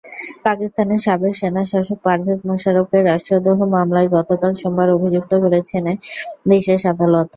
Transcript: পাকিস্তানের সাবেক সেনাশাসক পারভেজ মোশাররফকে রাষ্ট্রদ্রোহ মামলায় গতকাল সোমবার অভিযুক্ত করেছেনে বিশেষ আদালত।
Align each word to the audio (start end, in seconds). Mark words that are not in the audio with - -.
পাকিস্তানের 0.45 0.99
সাবেক 1.05 1.33
সেনাশাসক 1.39 1.97
পারভেজ 2.05 2.39
মোশাররফকে 2.47 2.99
রাষ্ট্রদ্রোহ 3.01 3.59
মামলায় 3.75 4.09
গতকাল 4.15 4.51
সোমবার 4.61 4.87
অভিযুক্ত 4.97 5.31
করেছেনে 5.43 5.91
বিশেষ 6.51 6.81
আদালত। 6.91 7.27